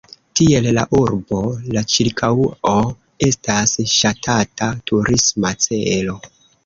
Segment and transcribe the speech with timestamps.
[0.37, 1.41] Tiel la urbo,
[1.75, 2.77] la ĉirkaŭo
[3.29, 6.19] estas ŝatata turisma celo.